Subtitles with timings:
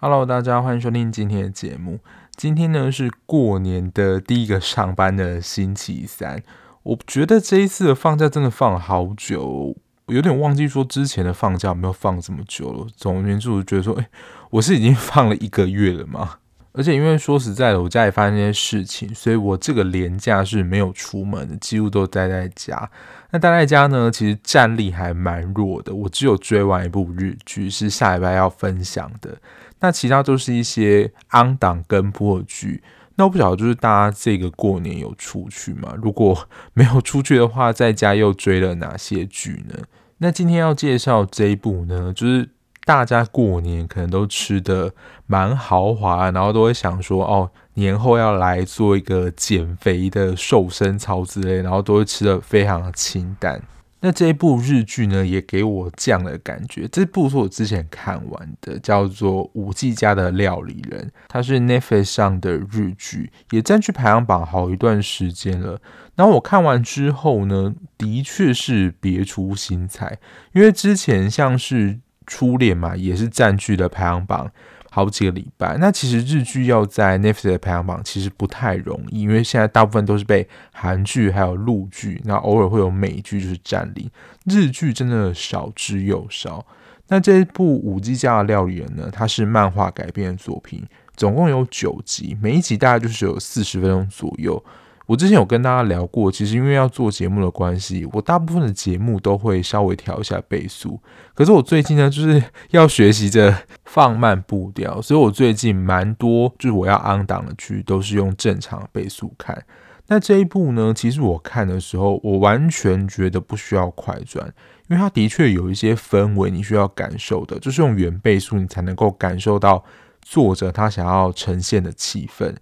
[0.00, 2.00] Hello，大家欢迎收听今天的节目。
[2.34, 6.42] 今天呢是过年的第一个上班的星期三。
[6.82, 9.76] 我觉得这一次的放假真的放了好久，
[10.06, 12.86] 我有点忘记说之前的放假没有放这么久了。
[12.96, 14.08] 总而言之，我觉得说，哎，
[14.50, 16.38] 我是已经放了一个月了吗？
[16.72, 22.90] 而且因为说实在的，我家里发生一些事情，所以我这个连假是没有出门的，几乎都待在家。
[23.30, 25.94] 那待在家呢，其实战力还蛮弱的。
[25.94, 29.36] 我只有追完一部日剧，是下礼拜要分享的。
[29.80, 32.82] 那其他都是一些昂档跟播剧。
[33.16, 35.92] 那我不晓得，就是大家这个过年有出去吗？
[36.00, 39.74] 如果 没有出去的话，在家又追了哪些剧呢？
[40.18, 42.48] 那今天要介绍这一部呢，就是
[42.88, 44.90] 大家过年可能都吃得
[45.26, 53.60] 蛮豪华，然后都会想说，哦，年后要来做一个减肥的瘦身操之类，然后都会吃得非常的清淡。
[54.00, 56.88] 那这一部日剧呢，也给我这样的感觉。
[56.88, 65.78] 这部是我之前看完的，叫做《舞伎家的料理人》，它是 Netflix 上的日剧，也占据排行榜好一段时间了。
[66.14, 70.18] 然后我看完之后呢，的确是别出心裁，
[70.54, 71.90] 因为之前像是
[72.28, 74.48] 《初恋》嘛，也是占据了排行榜。
[74.90, 84.10] 好几个礼拜，那其实日剧要在 Netflix 的排行榜其实不太容易，因为现在大部分都是被韩剧还有陆剧，那偶尔会有美剧就是占领，
[84.46, 86.64] 日剧真的少之又少。
[87.08, 90.82] 那这部《五 G 家的料理人》呢，它是漫画改编的作品，
[91.14, 94.60] 总共有九集，每一集大概就是有四十分钟左右。
[95.08, 101.00] 我之前有跟大家聊过，其实因为要做节目的关系，我大部分的节目都会稍微调一下倍速。
[101.34, 109.64] 可是我最近呢，就是 要学习着放慢步调，所以我最近蛮多就是我要 on 档的剧都是用正常倍速看。
[110.08, 114.46] 那这一部呢，其实我看的时候，我完全觉得不需要快转，
[114.88, 119.82] 因为它的确有一些氛围你需要感受的，就是用原倍速你才能够感受到
[120.20, 122.54] 作者他想要呈现的气氛。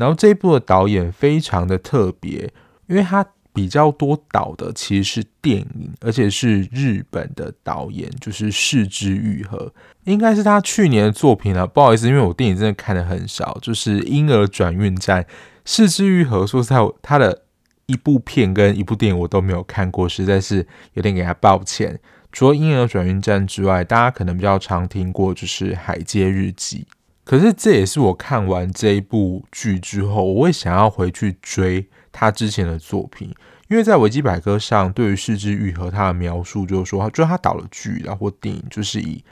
[0.00, 2.50] 然后这一部的导演非常的特别，
[2.86, 9.70] 因为他比较多导的其实是电影，而且是日本的导演，就是是枝裕和，
[10.04, 11.66] 应该是他去年的作品了。
[11.66, 15.22] 不好意思，因为我电影真的看的很少，就是《婴儿转运站》。
[15.66, 17.42] 是枝裕和说实在，他的
[17.84, 22.00] 一部片跟一部电影我都没有看过，实在是有点给他抱歉。
[22.32, 26.86] 除了《婴儿转运站》之外，大家可能比较常听过就是《海街日记》。
[27.30, 33.32] 可是这也是我看完这一部剧之后，我会想要回去追他之前的作品，
[33.68, 39.22] 因为在维基百科上对于是枝裕和他的描述就是说，就他导了剧然后电影，就是以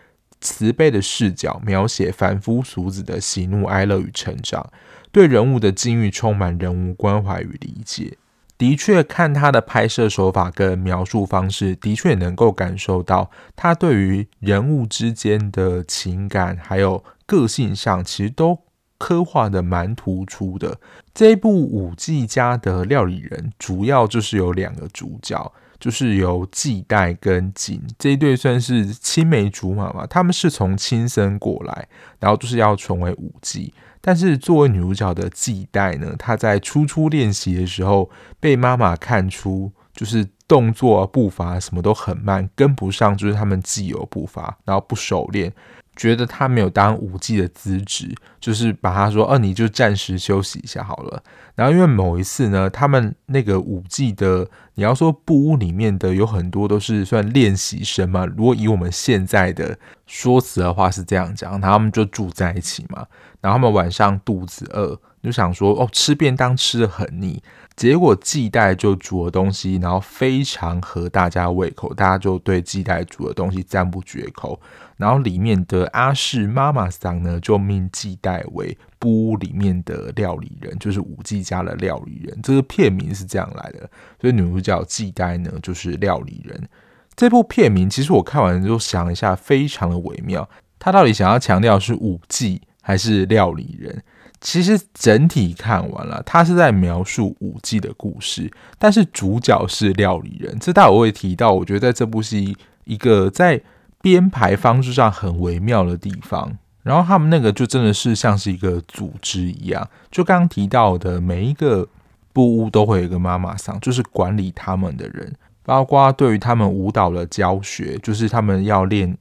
[0.41, 4.65] 慈悲的视角描写凡夫俗子的喜怒哀乐与成长，
[5.11, 8.17] 对人物的境遇充满人物关怀与理解。
[8.59, 17.03] 的确，看他的拍摄手法跟描述方式，的确能够感受到他对于人物之间的情感还有。
[17.29, 18.59] 个性上其实都
[18.97, 20.81] 刻画的蛮突出的。
[21.13, 30.07] 这一部《舞伎家的料理人》主要就是有两个主角，就是由纪代跟景这一对算是青梅竹马嘛。
[30.07, 33.73] 他们是从亲生过来，然后就是要成为舞姬。
[34.01, 38.09] 但是作为女主角的纪代呢，她在初初练习的时候
[38.39, 45.53] 被妈妈看出，就是动作步伐什么都很慢，跟不上就是他们既有步伐，然后不熟练。
[45.99, 51.23] 觉得他没有当舞伎的资质，就是把他说：“哦，你就暂时休息一下好了。”
[51.57, 58.25] 然后因为某一次呢，他们那个舞伎的，你要说布屋里面的有很多都是算练习生嘛。
[58.25, 59.77] 如果以我们现在的
[60.07, 63.05] 说辞的话是这样讲，然后他们就住在一起嘛。
[63.41, 67.43] 然后他们晚上肚子饿，就想说：“哦，吃便当吃得很腻。”
[67.79, 74.61] 结果纪代就煮的东西，然后非常合大家胃口，大家就对纪代煮的东西赞不绝口。
[74.97, 82.37] 然后里面的阿市妈妈桑呢，就命纪代为布屋里面的料理人，就是五季家的料理人。
[82.43, 83.89] 这个片名是这样来的，
[84.21, 86.69] 所以女主角纪代呢，就是料理人。
[87.15, 90.51] 这部片名其实我看完之后想了一下，非常的微妙。
[90.81, 94.03] 他到底想要强调是五季还是料理人？
[94.41, 100.57] 其实整体看完了，他是在描述五 G 的故事，但是主角是料理人。
[100.61, 103.61] 这待我会提到，我觉得在这部戏一个在
[104.01, 106.57] 编排方式上很微妙的地方。
[106.85, 111.87] 然后他们那个就真的是像是一个组织一样，就刚刚提到的每一个
[112.33, 119.15] 布屋都会有一个妈妈桑，就是管理他们的人，包括对于他们舞蹈的教学，就是他们要练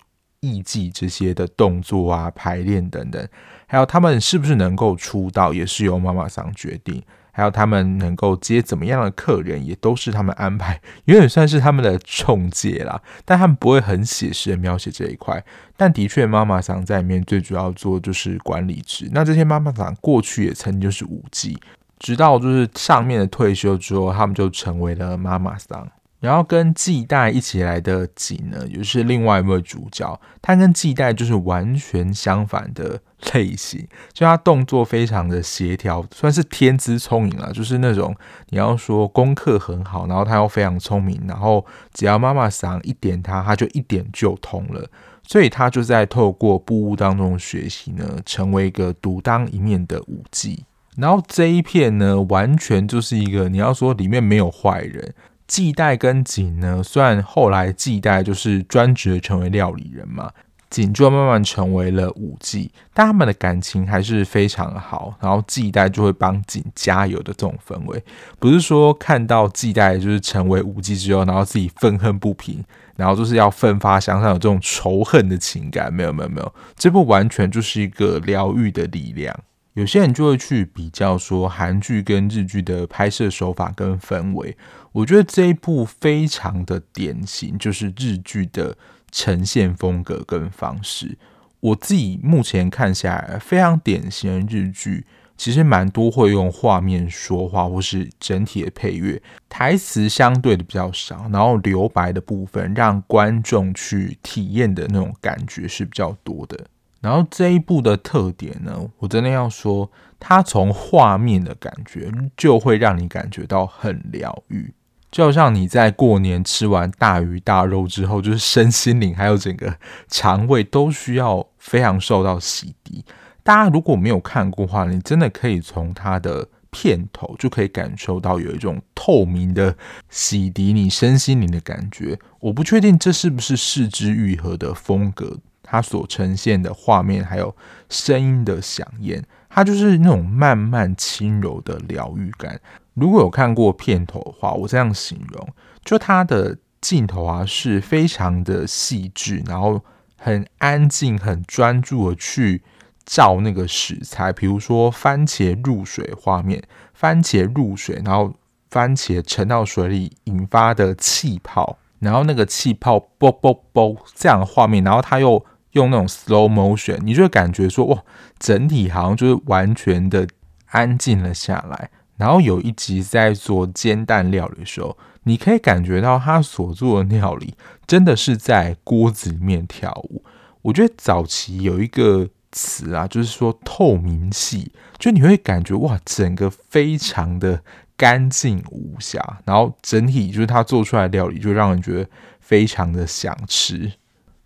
[0.47, 3.27] 艺伎这些的动作啊、排练等等。
[3.65, 7.03] 还有他们是不是能够出道，也是由妈妈桑决定。
[7.31, 12.99] 还有他们能够接怎么样的客人，也都是他们安排，有点算是他们的中介啦。
[13.25, 15.45] 但他们不会很写实的描写这一块。
[15.75, 19.07] 但的确，妈妈桑在里面最主要做就是管理职。
[19.11, 21.55] 那这些妈妈桑过去也曾经就是舞伎，
[21.99, 25.87] 直到就是上面的退休之后，他们就成为了妈妈桑。
[26.19, 32.99] 然后跟季代一起来的景呢，也是另外一位主角，他跟季代就是完全相反的
[33.33, 38.15] 类型，就他动作非常的协调，算是天资聪颖了，就是那种
[38.49, 44.89] 你要说功课很好，然后他又非常聪明，然后只要妈妈桑一点他，他就一点就通了，
[45.21, 50.65] 所以他就在透过布屋当中学习呢，成为一个独当一面的武技。
[50.95, 55.13] 然后这一片呢，完全就是一个你要说里面没有坏人。
[55.47, 60.29] 季代跟景呢，虽然后来季代就是专职成为料理人嘛，
[60.69, 65.15] 景就慢慢成为了舞伎，但他们的感情还是非常好。
[65.21, 68.03] 然后季代就会帮景加油的这种氛围，
[68.37, 72.61] 不是说看到季代就是成为舞伎之后，然后自己愤恨不平，
[72.97, 75.93] 然后就是要奋发向上，有这种仇恨的情感。
[75.93, 79.33] 没有没有没有，这部完全就是一个疗愈的力量。
[79.75, 84.57] 有些人就会去比较说韩剧跟日剧的拍摄手法跟氛围。
[84.97, 88.75] 我觉得这一部非常的典型，就是日剧的
[89.11, 91.15] 呈现风格跟方式。
[91.59, 95.05] 我自己目前看下来，非常典型的日剧，
[95.37, 106.65] 其实蛮多会用画面说话，或是整体的配乐，台词相对的比较少，然后留白的部分让观众去体验的那种感觉是比较多的。
[107.01, 114.73] 然后这一部的特点呢，我真的要说，它从画面的感觉就会让你感觉到很疗愈。
[115.09, 119.73] 就像你在过年吃完大鱼大肉之后，就是身心灵还有整个
[120.09, 123.01] 肠胃都需要非常受到洗涤。
[123.41, 129.73] 大家如果没有看过的话，你真的可以从它的片头就可以感受到有一种透明的
[130.09, 132.19] 洗涤你身心灵的感觉。
[132.39, 137.55] 我不确定这是不是四肢愈合的风格，它所呈现的画面还有
[137.89, 142.59] 声音的响应，它就是那种慢慢轻柔的疗愈感。
[142.97, 145.47] 如果有看过片头的话，我这样形容，
[145.85, 149.79] 就它的镜头啊是非常的细致，然后
[150.17, 152.63] 很安静、很专注的去
[153.05, 156.63] 照那个食材，比如说番茄入水画面，
[156.93, 158.33] 番茄入水，然后
[158.71, 168.03] 番茄沉到水里引发的气泡，然后那个气泡啵啵啵这样的画面，然后他又用那种 slow motion，你就会感觉说哇，
[168.39, 170.27] 整体好像就是完全的
[170.71, 171.91] 安静了下来。
[172.17, 177.53] 然后有一集在做煎蛋料理的时候，你可以感觉到他所做的料理
[177.85, 180.23] 真的是在锅子里面跳舞。
[180.63, 187.61] 我觉得早期有一个词啊，就是说透明系，就你会感觉哇，整个非常的
[187.95, 192.09] 干净无瑕，然后整体就是他做出来料理就让人觉得
[192.39, 193.91] 非常的想吃。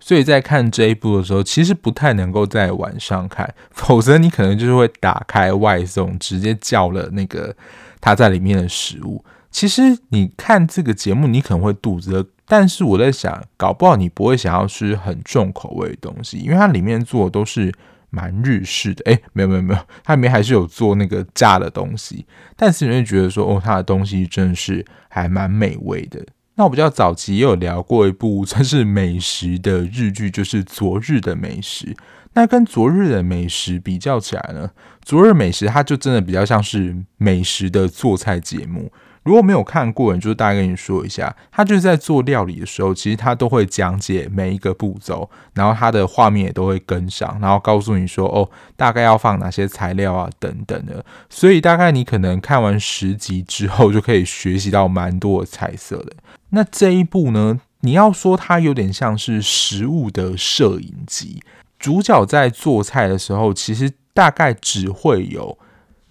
[0.04, 7.56] 所以在看这一部的时候，其实不太能够在晚上看，否则你可能就是会打开外送，直接叫了那个
[8.02, 9.24] 他在里面的食物。
[9.52, 17.72] 其实你看这个节目，你可能会肚子饿，但是我在想，搞不好你不会想要吃很重口味的东西，因为它里面做的都是
[18.10, 19.04] 蛮日式的。
[19.12, 22.26] 诶， 没有没有没有，它里面还是有做那个炸的东西，
[22.56, 26.26] 但是你会觉得说，哦，它的东西真是还蛮美味的。
[26.62, 31.88] 那我比较早期也有聊过一部 算是美食的日剧，就是《昨日的美食》。
[32.34, 34.70] 那跟《昨日的美食》比较起来呢，
[35.04, 38.92] 《昨日美食》它就真的比较像是美食的做菜节目。
[39.24, 51.06] 如果没有看过，就大概跟你说一下，他就是在做料理的时候，其实他都会讲解每一个步骤，然后他的画面也都会跟上，然后告诉你说，哦，大概要放哪些材料啊，等等的。
[51.30, 56.14] 所以大概你可能看完十集之后，就可以学习到蛮多的菜色的。
[56.50, 61.44] 那这一部呢，你要说它有点像是食物的摄影集，
[61.78, 65.60] 主角在做菜的时候，其实大概只会有。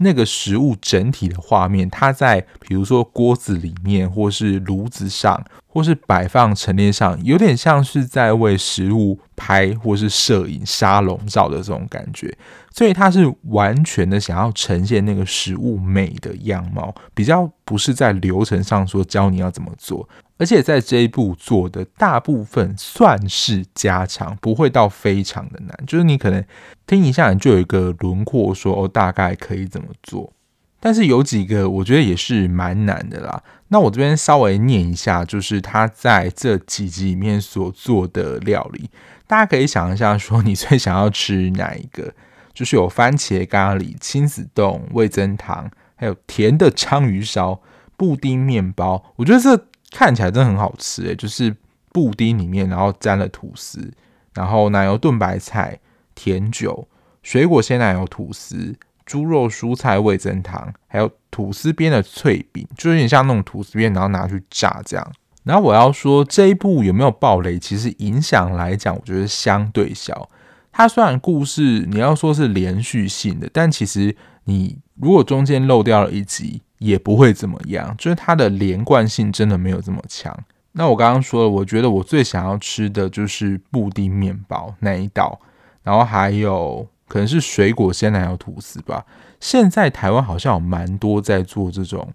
[0.03, 12.37] 那个食物整体的画面，它在比如说锅子里面，或是炉子上，或是摆放陈列上，有点像是在为食物拍或是摄影沙龙照的这种感觉。
[12.73, 20.09] 所以它是完全的想要呈现那个食物美的样貌，比较不是在流程上说教你要怎么做。
[20.39, 26.43] 而且在这一步做的大部分算是加强，不会到非常的难，就是你可能
[26.87, 30.33] 听一下，你就有一个轮廓，说哦，大概可以怎么做。
[30.81, 33.43] 但是有几个我觉得也是蛮难的啦。
[33.69, 38.91] 那我这边稍微念一下，就是他在这几集里面所做的料理，
[39.27, 42.13] 大家可以想一下，说你最想要吃哪一个？
[42.53, 47.61] 就是有番茄咖喱、亲子冻、味增汤，还有甜的章鱼烧、
[47.97, 49.03] 布丁面包。
[49.17, 51.55] 我觉得这看起来真的很好吃诶，就是
[51.93, 53.93] 布丁里面然后沾了吐司，
[54.35, 55.79] 然后奶油炖白菜、
[56.15, 56.89] 甜酒、
[57.23, 58.77] 水果鲜奶油吐司、
[59.11, 65.13] 猪肉蔬菜味增汤，还有吐司边的脆饼，就有点像那种吐司边，然后拿去炸这样。
[65.43, 70.31] 然后我要说这一部有没有爆雷，其实影响来讲，我觉得相对小。
[70.71, 74.15] 它虽然故事你要说是连续性的，但其实
[74.45, 80.33] 你如果中间漏掉了一集，也不会怎么样，就是它的连贯性真的没有这么强。
[80.71, 85.41] 那我刚刚说了，我觉得我最想要吃的就是布丁面包那一道，
[85.83, 89.05] 然后还有可能是水果鲜奶油吐司吧。
[89.41, 92.09] 现在台湾好像有蛮多在做这种。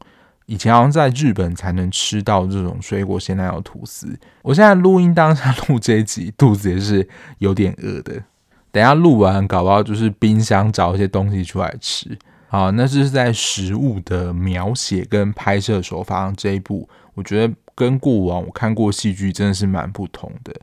[0.46, 4.18] 以前好像在日本才能吃到这种水果鲜奶油吐司。
[4.42, 7.06] 我现在录音当下录这一集，肚子也是
[7.40, 8.24] 有点饿的。
[8.72, 12.18] 等下录完，搞不好就是冰箱找一些东西出来吃。
[12.48, 20.54] 好，那这是在食物的描写跟拍摄手法上这一部，我觉得跟过往我看过戏剧真的是蛮不同的。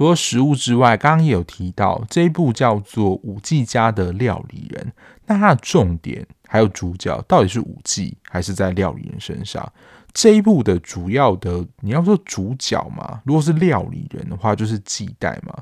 [0.00, 4.86] 除了食物之外，刚刚也有提到这一部叫做《舞伎家的料理人》，
[5.26, 9.70] 那它的重点还有主角到底是舞伎还是在料理人身上？
[10.14, 15.54] 这一部的主要的你要说主角嘛，如果是料理人的话，就是季代嘛。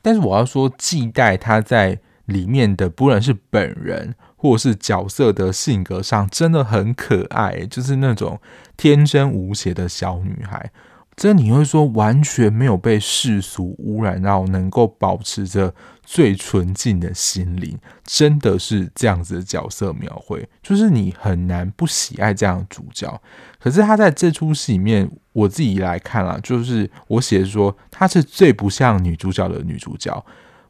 [0.00, 8.40] 但是我要说季代他在里面的不论是本人或是角色的性格上，真的很可爱，就是那种
[8.74, 10.72] 天真无邪的小女孩。
[11.14, 23.20] 这你会说完全没有被世俗污染到，能够保持着最纯净的心灵，真的是这样子的角色描绘，就是你很难不喜爱这样的主角。
[23.60, 30.24] 可是他在这出戏里面，我自己来看啊，就是我写说他是最不像女主角的女主角。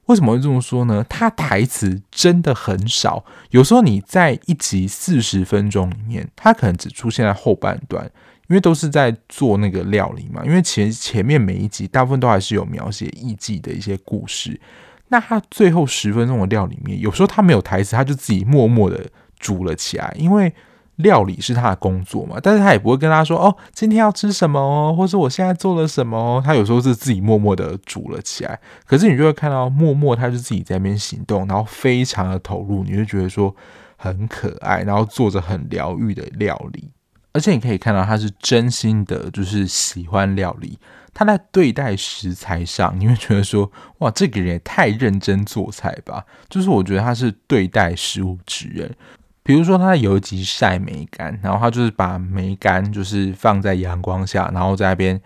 [0.07, 1.07] 为什么会这么说呢？
[1.09, 8.11] 他台词真的很少，有时候你在一集四十分钟里面，他可能只出现在后半段。
[8.53, 14.61] 因为都是在做那个料理嘛，因为前前面每一集大部分都还是有描写艺伎的一些故事，
[15.09, 19.07] 那他最后十分钟的料理面，有时候他没有台词，他就自己默默的
[19.39, 20.53] 煮了起来，因为
[20.97, 33.57] 料理是他的工作嘛，但是他也不会跟他说哦，今天要吃什么哦，或者我现在做了什么，他有时候是自己默默的煮了起来，可是你就会看到默默他就自己在那边行动，然后非常的投入，你就觉得说
[33.97, 36.91] 很可爱，然后做着很疗愈的料理。
[37.33, 40.79] 而且你可以看到，他是真心的，就是喜欢料理。
[41.15, 46.25] 他在对待食材上，你会觉得说，哇，这个人也太认真做菜吧？
[46.49, 48.95] 就是我觉得他是对待食物之人。
[49.43, 55.21] 比如说，他有一集晒梅干，然后他就是把梅干就是放在阳光下，然后在那边。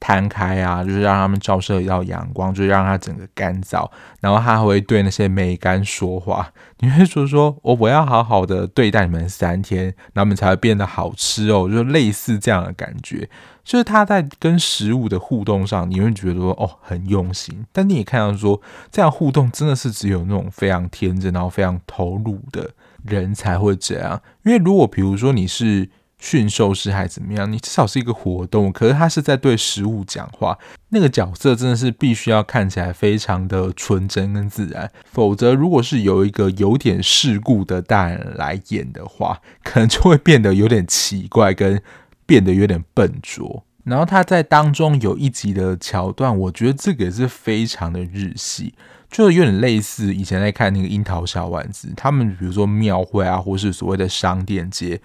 [0.00, 3.88] 摊开啊，就是让他们照射到阳光，就是让它整个干燥。
[4.18, 13.28] 然后他还会对那些梅干说话，你会说说我我要好好的对待你们三天，然后你们才会变得好吃哦，就是类似这样的感觉。
[13.62, 22.70] 就是他在跟食物的互动上，你会觉得说哦很用心，但你也看到说这样互动真的是只有那种非常天真，然后非常投入的
[23.04, 24.20] 人才会这样。
[24.44, 25.90] 因为如果比如说你是。
[26.20, 27.50] 驯兽师还怎么样？
[27.50, 30.56] 你至少是一个活动，可是他是在对食物讲话。
[30.90, 41.82] 那个角色真的是必须要看起来非常的纯真跟自然，否则如果是有一个有点世故的大人来演的话，可能就会变得有点奇怪，跟
[42.26, 43.64] 变得有点笨拙。
[43.84, 48.74] 然后他在当中有一集的桥段，我觉得这个也是非常的日系，
[49.10, 55.00] 就有点类似以前在看那个樱桃小丸子，他们比如说庙会啊，或是所谓的商店街。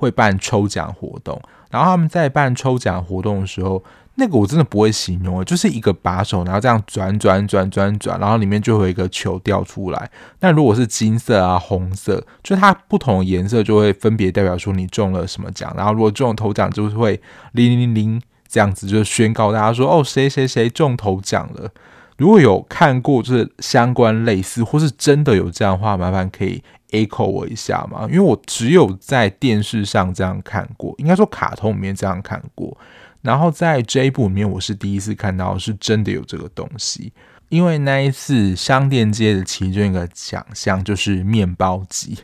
[0.00, 1.38] 会办抽奖活动，
[1.70, 10.10] 然后他们在办抽奖活动的时候，那个我真的不会形容，就是一个把手，然后这样转转转转转，然后里面就会有一个球掉出来。
[10.40, 15.70] 那如果是金色啊、红色，就它不同颜色就会分别代表说你中了什么奖。
[15.76, 17.20] 然后如果中了头奖，就是会
[17.52, 21.70] 铃铃铃这样子，就宣告大家说哦，谁谁谁中头奖了。
[22.20, 32.76] 如果有看过就是相关类似，或是真的有这样的话，麻烦可以 echo 我一下嘛，因为我只有在电视上这样看过，应该说卡通里面这样看过，
[33.22, 37.10] 然后在这一部里面我是第一次看到是真的有这个东西。
[37.48, 42.18] 因为那一次商店街的其中一个奖项就是面包机，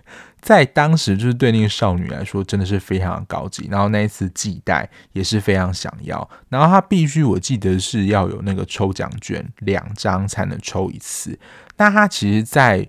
[0.47, 3.67] 在当时就是对那个少女来说真的是非常的高级。
[3.69, 11.37] 然后那一次寄带也是非常想要，然后他必须我记得是要有那个抽奖券两张才能抽一次。
[11.77, 12.89] 那他其实，在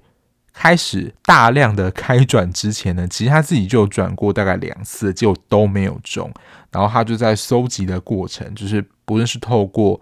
[0.53, 6.31] 开始大量的开转之前呢， 其实他自己就转过大概两次，结果都没有中。
[6.71, 9.99] 然后他就在收集的过程，就是不论是透过。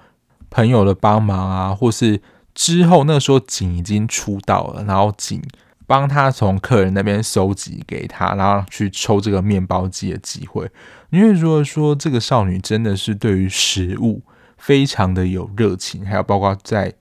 [0.52, 2.22] 朋友的帮忙啊，或是
[2.54, 5.42] 之后那时候景已经出道了，然后景
[5.88, 10.70] 帮他从客人那边收集给他，然后去抽这个面包机的机会。
[11.12, 14.22] 因为如果说这个少女真的是对于食物
[14.58, 16.94] 非常的有热情，还有包括在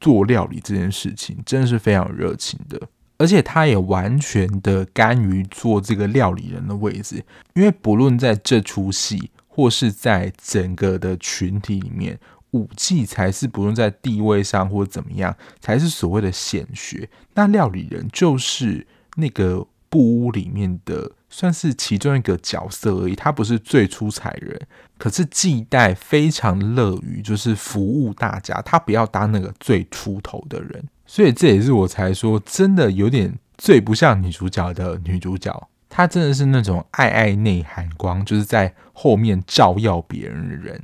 [0.00, 2.80] 做料理这件事情，真的是非常有热情的。
[3.18, 7.22] 而且她也完全的甘于做这个料理人的位置，
[7.54, 12.18] 因为不论在这出戏，或是在整个的群体里面。
[12.52, 17.08] 武技才是不用在地位上或怎么样，才是所谓的显学。
[17.34, 23.14] 那料理人就是那个布屋里面的，算是其中一个角色而已。
[23.14, 24.60] 他不是最出彩人，
[24.98, 30.88] 可是季代非常乐于就是服务大家，他不要当那个最出头的人。
[31.06, 35.68] 所以这也是我才说，真的有点最不像女主角的女主角。
[35.88, 40.80] 她真的是那种爱爱内含光，就是在后面照耀别人的人。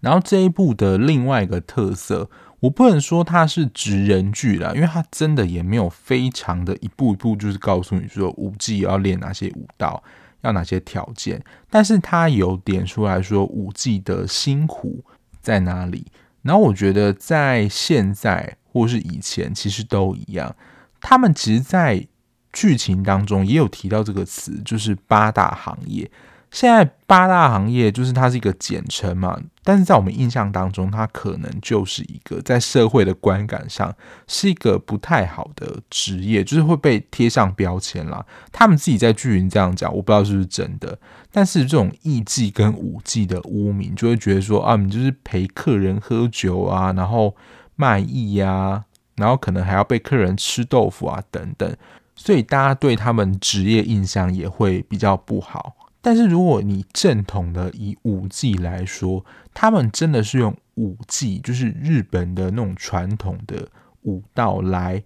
[0.00, 10.02] 然后这一部的另外一个特色，我不能说它是职人剧啦，因为它真的也没有非常的一步一步就是告诉你说舞技要练哪些舞蹈，
[10.42, 15.04] 要哪些条件，但是它有点出来说舞技的辛苦
[15.40, 16.06] 在哪里。
[16.42, 20.54] 然后我觉得在现在或是以前其实都一样，
[21.00, 22.06] 他们其实，在
[22.52, 26.10] 剧情当中也有提到这个词，就是八大行业。
[26.50, 33.94] 现在八大行业就是它是一个简称嘛，但是在我们印象当中，它可能就是一个在社会的观感上
[34.26, 38.24] 是一个不太好的职业，就是会被贴上标签啦。
[38.50, 40.98] 他们自己在剧云这样讲，我不知道是不是真的。
[41.30, 47.36] 但是这种艺伎跟舞妓的污名，就会觉得说啊，你就是陪客人喝酒啊，然后
[47.76, 48.82] 卖艺呀，
[49.16, 51.76] 然后可能还要被客人吃豆腐啊等等，
[52.16, 55.74] 所以大家对他们职业印象也会比较不好。
[56.00, 63.68] 但是如果你正统的以舞技来说，他们真的是用舞技，就是日本的那种传统的
[64.02, 65.02] 舞道来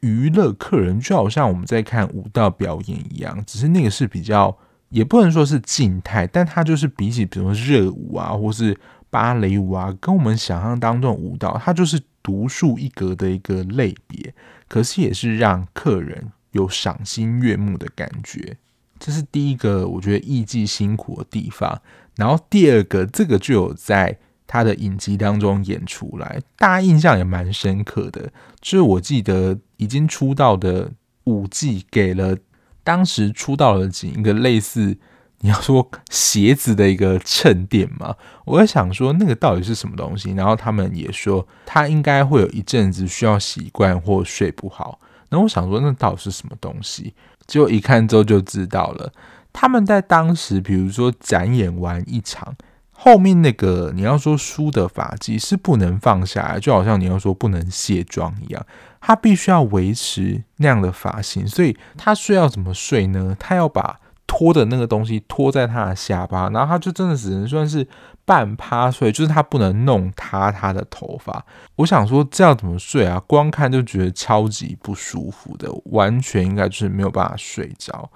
[0.00, 3.42] 娱乐客人，就好像我们在看舞道表演一样。
[3.46, 4.56] 只是那个是比较，
[4.90, 8.78] 也不能说是静态，但它就是比起比如说热舞啊，或是
[9.08, 14.34] 芭蕾舞啊，跟我们想象当中的武道，它就是独树一格的一个类别。
[14.68, 18.58] 可是也是让客人有赏心悦目的感觉。
[18.98, 21.80] 这是第一个，我觉得艺伎辛苦的地方。
[22.16, 28.32] 然后第二个，这个就有在他的影集当中演出来，大家印象也蛮深刻的。
[28.60, 30.90] 就是我记得已经出道的
[31.24, 32.36] 武技给了
[32.82, 34.96] 当时出道的景一个类似
[35.40, 38.14] 你要说鞋子的一个衬垫嘛。
[38.44, 40.32] 我在想说那个到底是什么东西？
[40.32, 44.98] 然后他们也说他应该会有一阵子需要习惯或睡不好。
[45.28, 47.12] 然后我想说那到底是什么东西？
[47.46, 49.12] 结果一看之后就知道了，
[49.52, 52.54] 他们在当时，比如说展演完一场，
[52.92, 58.66] 后面那个你要说梳的发髻是不能放下来，就好像你要说不能卸妆一样，
[59.00, 63.36] 他必须要维持那样的发型，所以他睡要怎么睡呢？
[63.38, 67.86] 他要把拖的那个东西拖在他的下巴，然后他就真的只能算是
[68.26, 71.46] 半趴睡，就是他不能弄塌他的头发。
[71.76, 73.18] 我想说这样怎么睡啊？
[73.26, 78.10] 光看就觉得超级不舒服的，完全应该就是没有办法睡着。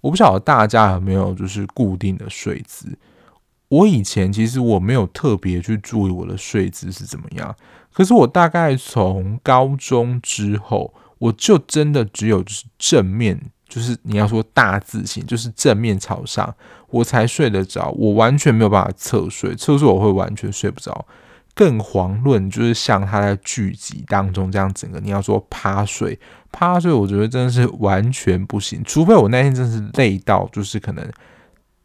[0.00, 2.96] 我不晓得大家有没有就是固定的睡姿。
[3.68, 7.54] 我以前其实我没有特别去注意我的睡姿是怎么样，
[7.92, 13.50] 可是我大概从高中之后，我就真的只有就是正面。
[13.68, 16.54] 就是你要说大字型，就是正面朝上，
[16.88, 17.90] 我才睡得着。
[17.90, 21.06] 我完全没有办法侧睡，侧睡我会完全睡不着。
[21.54, 26.16] 更遑论就是像他在剧集当中这样整个，你要说趴睡，
[26.52, 28.80] 趴睡，我觉得真的是完全不行。
[28.84, 31.04] 除非我那天真是累到，就是可能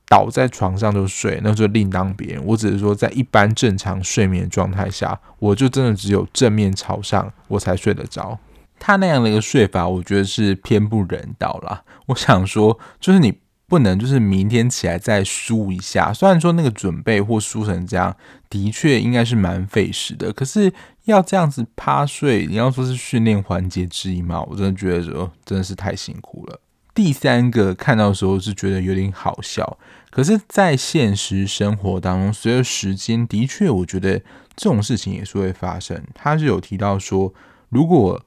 [0.07, 2.45] 倒在床上就睡，那就另当别论。
[2.45, 8.37] 我只是说在一般正常睡眠状态下，我就真的只有正面朝上，我才睡得着。
[8.79, 11.83] 他那样的一个睡法，我觉得是偏不人道啦。
[12.07, 16.13] 我想说，就是你不能就是明天起来再梳一下。
[16.13, 18.15] 虽然说那个准备或梳成这样，
[18.49, 20.31] 的确应该是蛮费时的。
[20.33, 20.71] 可是
[21.05, 24.41] 要这样子趴睡，你要说是训练环节之一嘛？
[24.43, 26.59] 我真的觉得说真的是太辛苦了。
[26.93, 29.79] 第三个看到的时候是觉得有点好笑，
[30.12, 34.19] 可是，在现实生活当中，随着时间，的确我觉得
[34.55, 36.03] 这种事情也是会发生。
[36.13, 37.33] 他是有提到说，
[37.69, 38.23] 如果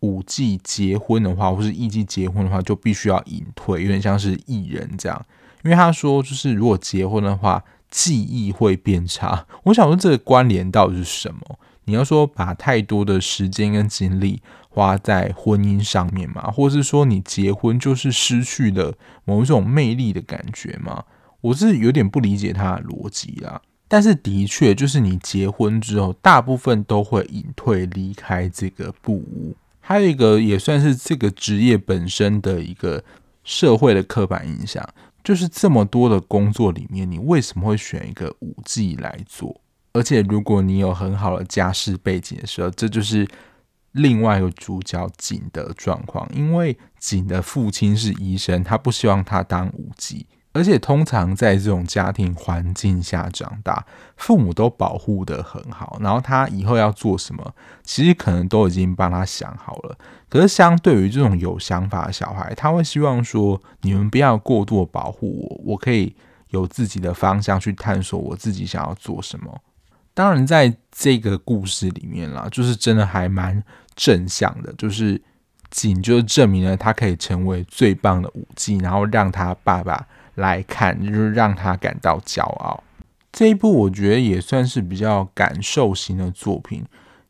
[0.00, 5.26] 五季结婚的话，或是艺季结婚的话，就必须要隐退，有点像是艺人这样。
[5.62, 9.46] 因为他说，就是如果结婚的话，记忆会变差。
[9.64, 11.58] 我想说，这个关联到底是什么？
[11.84, 21.04] 你要说把太多的时间跟精力花在婚姻上面嘛，或是说你结婚就是失去了某一种魅力的感觉吗？
[21.40, 23.60] 我是有点不理解他的逻辑啦。
[23.88, 29.56] 但是的确，就是你结婚之后，大部分都会隐退离开这个布屋。
[29.90, 33.02] 还有一个也算是这个职业本身的一个
[33.42, 34.88] 社会的刻板印象，
[35.24, 39.60] 就是这么多的工作里面，你为什么会选一个舞技来做？
[39.92, 43.26] 而且如果你有很好的家世背景的时候，这就是
[43.90, 50.24] 另外一个主角景的状况，因为景的父亲是医生，他不希望他当舞技。
[50.52, 53.86] 而且通常在这种家庭环境下长大，
[54.16, 59.96] 父母都保护得很好，然后他以后要做什么，其实可能都已经帮他想好了。
[60.28, 66.16] 可是相对于这种有想法的小孩，他会希望说：你们不要过度保护我，我可以
[66.48, 69.60] 有自己的方向去探索我自己想要做什么。
[70.14, 73.62] 当然，在这个故事里面啦，就是真的还蛮
[73.94, 75.22] 正向的，就是
[75.70, 80.04] 景就证明了他可以成为最棒的舞技，然后让他爸爸。
[80.36, 82.82] 来看，就是让他感到骄傲。
[83.32, 86.84] 这一部我觉得也算是比较感受型的作品，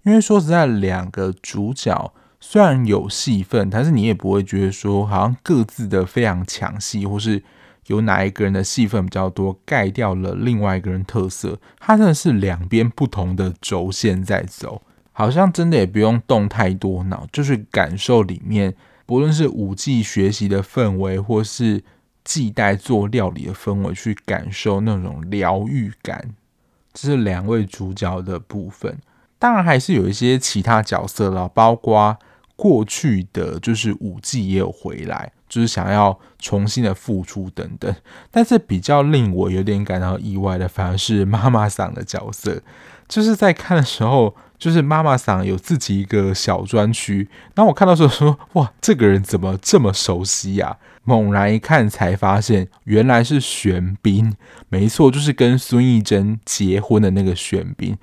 [0.04, 7.42] 因为说实在，两个主角虽然有戏份，但是你也不会觉得说好像各自的非常抢戏，或是
[7.88, 11.58] 有哪一个人的戏份比较多，盖掉了另外一个人特色。
[11.78, 14.80] 它真的是两边不同的轴线在走，
[15.12, 21.84] 好像真的也不用动太多脑，就是感受里面，不论是舞伎学习的氛围，或是。
[22.24, 26.34] 继代做料理的氛围，去感受那种疗愈感，
[26.92, 28.98] 这是两位主角的部分。
[29.38, 32.18] 当然还是有一些其他角色啦，包括
[32.56, 37.94] 过去的就是五季也有回来，就是想要重新的付出等等。
[38.30, 42.62] 但是比较令我有点感到意外的，反而是妈妈桑的角色，
[43.08, 44.36] 就是在看的时候。
[44.60, 50.76] 就是妈妈桑有自己一个小专区，然后我看到时候说，哇，这个人怎么这么熟悉呀？
[51.02, 54.34] 猛然一看才发现，原来是玄彬，
[54.68, 57.96] 没错，就是跟孙艺珍结婚的那个玄彬。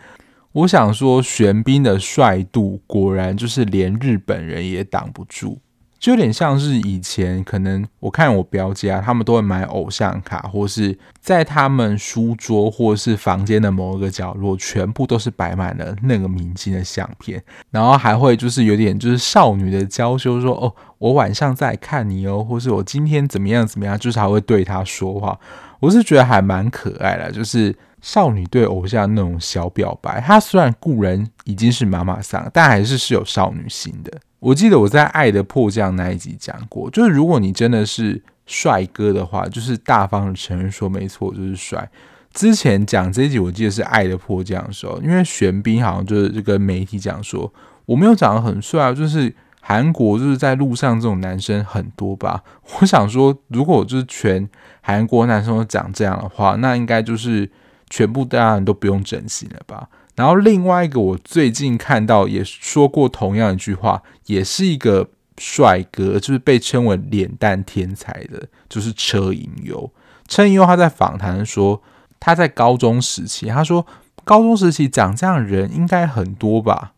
[0.51, 5.59] 我想说，玄彬的帅度果然就是连日本人也挡不住。
[5.99, 25.39] 就有点像是以前，可能我看我表姐啊，他们都会买偶像卡，或是在他们书桌或是房间的某一个角落，全部都是摆满了那个明星的相片，然后还会就是有点就是少女的娇羞，说哦，我晚上再看你哦，或是我今天怎么样怎么样，就是还会对他说话，
[25.79, 30.21] 我是觉得还蛮可爱的，就是少女对偶像那种小表白。
[30.21, 34.11] 她虽然故人已经是妈妈桑，但还是是有少女心的。
[34.39, 41.89] 我记得我在《爱的迫降》那一集讲过，就是如果你真的是帅哥的话，就是大方的承认说没错，就是帅。
[42.33, 47.51] 之前讲这一集，我记得是《爱的迫降》的时候，因为玄彬好像就是跟媒体讲说，
[47.87, 52.43] 我没有长得很帅啊，就是韩国就是在路上这种男生很多吧。
[52.79, 54.47] 我想说，如果就是全
[54.81, 57.49] 韩国男生都长这样的话，那应该就是
[57.89, 59.89] 全部大家都不用整形了吧。
[60.15, 69.91] 然后另外一个，我最近看到也说过同样一句话，也是一个帅哥，就是被称为脸蛋天才的，就是车银优。
[70.27, 71.81] 车银优他在访谈说，
[72.19, 73.85] 他在高中时期，他说
[74.23, 76.93] 高中时期长这样的人应该很多吧？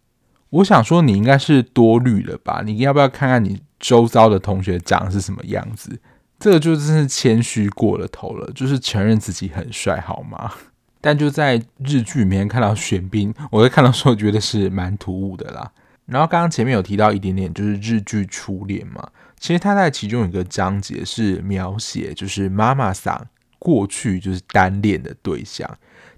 [0.52, 2.62] 我想说你应该是多虑了吧？
[2.66, 6.00] 你要不要看看你周遭的同学长是什么样子？
[6.40, 10.54] 这个就真是谦虚过了头了，就是承认自己很帅好吗？
[11.02, 15.72] 但就在日剧里面看到玄彬，我在看到时候觉得是蛮突兀的啦。
[16.06, 19.08] 然后刚刚前面有提到一点点，就是日剧初恋嘛，
[19.40, 23.28] 其实他在其中有一个章节是描写，就是妈妈桑
[23.60, 25.70] 过去就是单恋的对象，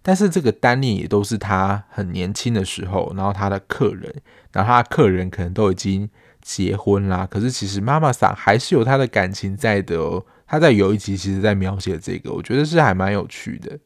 [0.01, 4.13] 但是这个单恋也都是他很年轻的时候，然后他的客人，
[4.53, 6.09] 然后他的客人可能都已经
[6.41, 10.25] 结婚啦，可是其实妈妈桑还是有他的感情在的哦。
[10.47, 13.77] 他在有一集其实在描写这个，我觉得是还蛮有趣的。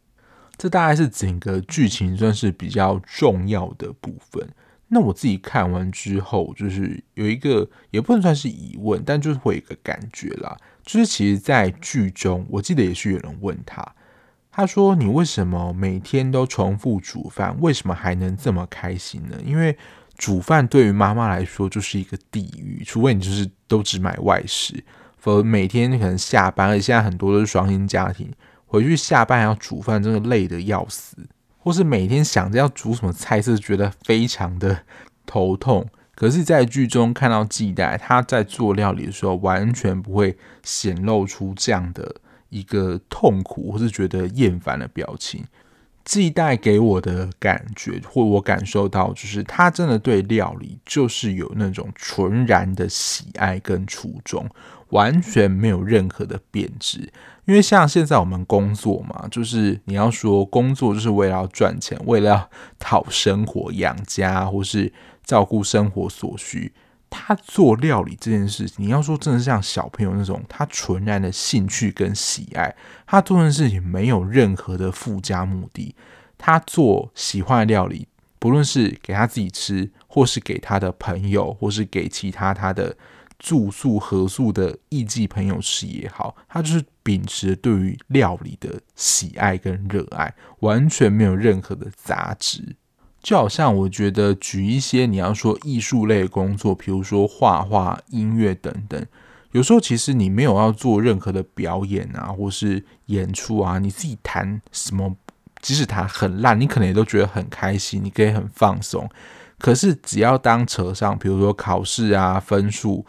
[0.58, 4.48] 这大概是整个剧情算是比较重要的部分。
[4.88, 10.56] 那我自己看完之后，就是有一个也不能算是疑问，但就是会有一个感觉啦。
[10.84, 13.84] 就是其实，在剧中，我记得也是有人问他，
[14.52, 17.60] 他说：“你为什么每天都重复煮饭？
[17.60, 19.76] 为什么还能这么开心呢？”因为
[20.16, 24.82] 煮饭对于妈妈来说就是一个地狱，除非你就是都只买外食，
[25.18, 28.32] 否则每天可能下班，而且现在很多都是双薪家庭。
[28.66, 31.18] 回去下班要煮饭，真的累得要死，
[31.58, 34.82] 或是每天想着要煮什么菜色，觉得非常的
[35.26, 35.88] 头痛。
[36.16, 42.16] 可是，在剧中看到季代他在做料理的时候，完全不会显露出这样的
[42.50, 45.44] 一个痛苦，或是觉得厌烦的表情。
[46.06, 54.48] 季代给我的感觉，或我感受到，就是他真的对料理就是有那种纯然的喜爱跟初衷，
[54.90, 57.12] 完全没有任何的变质。
[57.46, 64.92] 因为像现在我们工作嘛，就是你要说工作就是为了要赚钱，为了要讨生活养家，或是
[65.24, 66.74] 照顾生活所需，
[67.10, 75.96] 他做料理这件事情，你要说真的像小朋友那种，他纯然的兴趣跟喜爱，他做的事情没有任何的附加目的。
[76.38, 78.08] 他做喜欢的料理，
[78.40, 82.96] 不论是给他自己吃，或是给他的朋友，或是给其他他的
[83.40, 92.76] 住宿合宿的艺伎朋友吃也好，他就是秉持对于料理的喜爱跟热爱，完全没有任何的杂质。
[93.22, 99.04] 就好像我觉得举一些你要说艺术类的工作，比如说画画、音乐等等，
[99.52, 105.16] 有时候其实你没有要做任何的表演啊，或是演出啊，你自己弹什么，
[105.60, 109.10] 即使弹很烂，你可能也都觉得很开心，你可以很放松。
[109.58, 113.04] 可是只要当扯上，比如说考试啊、分数，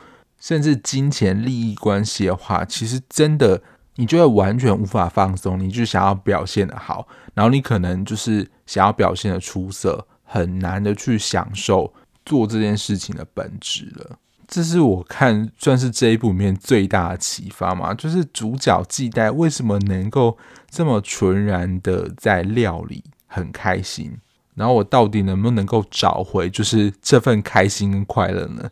[0.46, 3.60] 甚至金钱利益关系的话，其实真的。
[3.98, 11.90] 你就会完全无法放松，你就想要表现得好，然后你可能就是想要表现得出色，很难的去享受
[12.22, 14.18] 做这件事情的本质了。
[14.46, 20.36] 这是我看算是这一部里面最大的启发嘛，就是主角季代为什么能够
[20.68, 24.14] 这么纯然的在料理很开心，
[24.54, 28.68] 然后我到底能不能够找回就是这份开心跟快乐呢？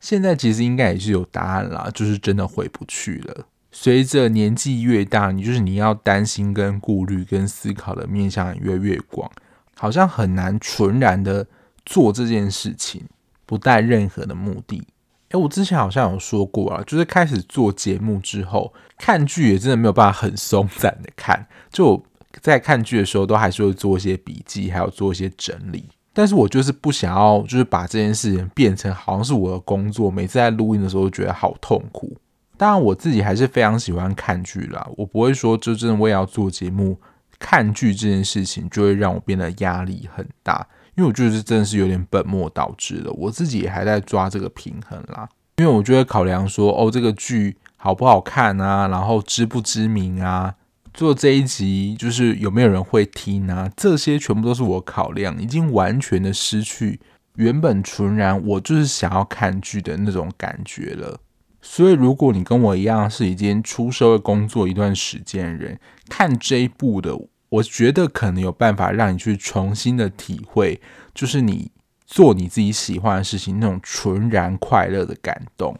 [0.00, 3.46] 现在其实应该也是有答案啦，就是真的回不去了。
[3.72, 9.30] 随着年纪越大，你就是你要担心、跟顾虑、跟思考的面向越来越广，
[9.76, 11.46] 好像很难纯然的
[11.84, 13.04] 做这件事情，
[13.44, 14.82] 不带任何的目的。
[15.30, 22.02] 诶，我之前好像有说过啊，就是开始做节目之后，看剧也真的没有办法很松散的看，就
[22.40, 25.88] 在看剧的时候都还是会做一些笔记，还有做一些整理。
[26.16, 32.16] 但是我就是不想要，就是把这件事情变成好像是我的工作，每次在录音的时候觉得好痛苦。
[32.56, 34.88] 当然，我自己还是非常喜欢看剧啦。
[34.96, 36.98] 我不会说，就真的我也要做节目，
[37.38, 40.66] 看剧这件事情就会让我变得压力很大。
[40.94, 43.12] 因为我觉得真的是有点本末倒置了。
[43.12, 45.28] 我自己也还在抓这个平衡啦。
[45.56, 48.88] 因为我就会考量说，哦，这个剧好不好看啊？
[48.88, 50.54] 然后知不知名啊？
[50.96, 53.70] 做这一集就是有没有人会听啊？
[53.76, 56.98] 这些全部都是我考量，已经完全的失去
[57.34, 61.20] 原本纯然我就是想要看剧的那种感觉了。
[61.60, 65.78] 所以，如果你跟我一样是已经出社会工作一段时间的人，
[66.08, 67.14] 看这一部的，
[67.50, 70.80] 我觉得可能有办法让你去重新的体会，
[71.12, 71.70] 就是你
[72.06, 75.78] 做你自己喜欢的事情那种纯然快乐的感动。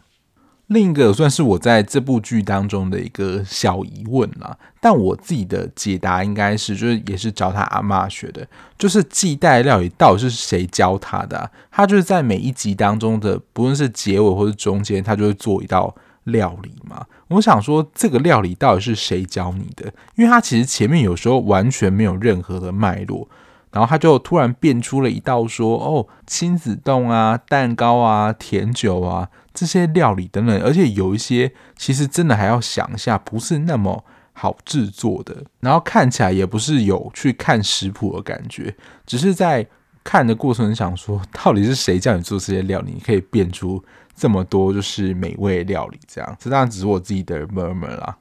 [0.67, 8.45] 另一个算是我在这部剧当中的一个小疑问啦，但我自己的解答应该是，就是也是找他阿嬷学的，
[8.77, 11.49] 就是季代料理到底是谁教他的啊？
[11.71, 17.05] 他就是在每一集当中的，不论是结尾或是中间，他就会做一道料理嘛。
[17.29, 19.85] 我想说，这个料理到底是谁教你的？
[20.15, 23.29] 因为他其实前面有时候完全没有任何的脉络，
[23.71, 35.43] 然后他就突然变出了一道说：“哦，亲子冻啊，蛋糕啊，甜酒啊。”这些料理等等，而且有一些其实真的还要想一下，不是那么好制作的。
[35.61, 38.75] 然后看起来也不是有去看食谱的感觉，
[39.07, 39.65] 只是在
[40.03, 43.83] 看的过程想说，到底是谁叫你做这些料理，你可以变出
[44.15, 45.99] 这么多就是美味料理？
[46.07, 48.19] 这样，这当然只是我自己的 murmur 啦。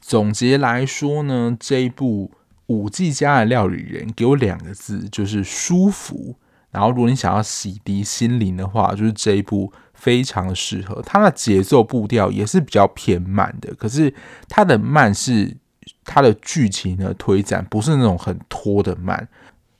[0.00, 2.30] 总结来说呢，这一部
[2.68, 6.36] 五 G 家的料理人给我两个字，就是舒服。
[6.70, 9.70] 然后如果你想要洗涤心灵的话，就是这一部。
[10.00, 14.12] 非常适合，它的节奏步调也是比较偏慢的，可是
[14.48, 15.54] 它的慢是
[16.04, 19.28] 它的剧情的推展，不是那种很拖的慢。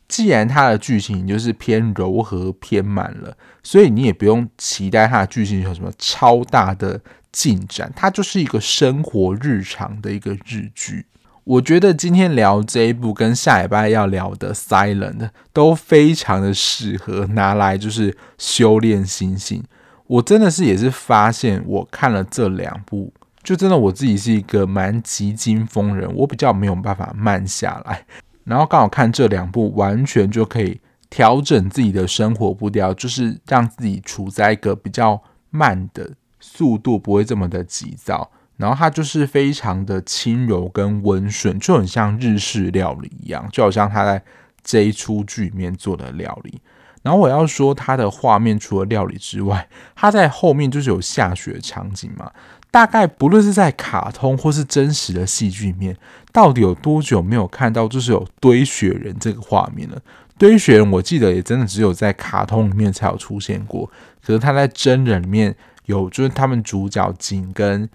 [0.06, 7.00] 既然它的剧情就是偏柔和偏慢了，所以你也不用期待它的剧情有什么超大的
[7.33, 11.06] 进展，它就是一个生活日常的一个日剧。
[11.44, 15.18] 我觉得今天聊这一部跟下礼拜要聊的《Silent》
[15.52, 19.64] 都非常的适合拿来就是修炼心性。
[20.10, 23.12] 我真的是也是发现，我看了这两部，
[23.44, 28.04] 就真的我自己是一个蛮急惊风人，我比较没有办法慢下来。
[28.42, 38.28] 然后刚好看这两部，完全就可以调整自己的生活步调，就是让自己处在一个比较慢的速度，不会这么的急躁。
[38.56, 44.20] 然后它就是非常的轻柔跟温顺，就很像日式料理一样，就好像他在
[44.64, 46.60] 这一出剧里面做的料理。
[47.02, 52.30] 然后我要说，它的画面除了料理之外，它在后面就是有下雪的场景嘛。
[52.70, 55.96] 大概不论是在卡通或是真实的戏剧面，
[56.32, 60.00] 到底有多久没有看到就是有堆雪人这个画面了？
[60.38, 63.90] 堆雪人我记得也真的只有在卡通里面才有出现过。
[64.24, 65.54] 可是他在真人里面
[65.86, 67.88] 有，就是他们主角景跟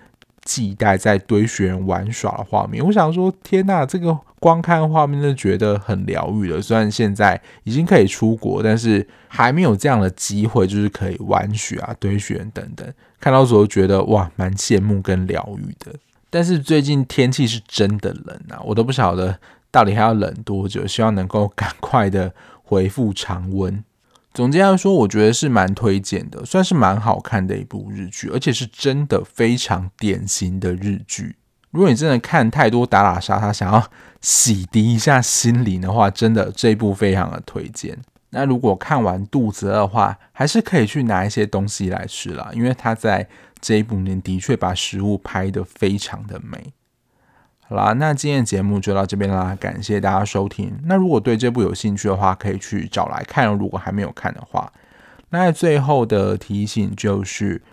[0.46, 2.86] 系带在堆雪人玩耍的画面。
[2.86, 6.62] 我想说，天呐，这个光看画面就觉得很疗愈了。
[6.62, 12.88] 虽然现在已经可以出国，但是还没有这样的机会，就是可以玩雪啊、堆雪人等等。
[13.20, 15.98] 看到时候觉得哇，蛮羡慕跟疗愈的。
[16.30, 19.40] 但是最近天气是真的冷啊，我都不晓得
[19.72, 20.86] 到底还要冷多久。
[20.86, 23.84] 希望能够赶快的恢复常温。
[24.36, 31.38] 总结来说，我觉得是蛮推荐的，算是蛮好看的一部日剧，而且是真的非常典型的日剧。
[31.72, 37.98] 如果你真的看太多打打杀杀，想要洗涤一下心灵的话，真的这一部非常的推荐。
[38.32, 43.26] 那如果看完肚子饿的话，还是可以去拿一些东西来吃啦，因为他在
[43.62, 46.74] 这一部里面的确把食物拍得非常的美。
[47.68, 50.72] 好啦，那今天的节目就到这边啦，感谢大家收听。
[50.84, 53.48] 那如果对这部有兴趣的话，可以去找来看。
[53.58, 54.72] 如果还没有看的话，
[55.32, 57.64] 那最后的提醒就是，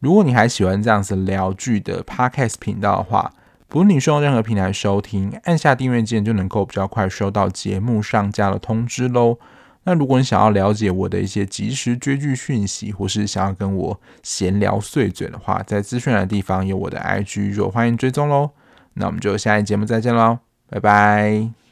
[0.00, 3.32] 如果你还喜欢这样子聊剧的 Podcast 频道的话，
[3.68, 9.38] 不论你是用任何平台收听，按下订阅键就能够比较快收到节目上架的通知喽。
[9.84, 18.50] 那如果你想要了解我的一些即时追剧讯息，或是想要跟我闲聊碎嘴的话，在资讯栏的地方有我的 IG，就欢迎追踪喽。
[18.98, 21.67] 那我们就下一节目再见喽，拜拜。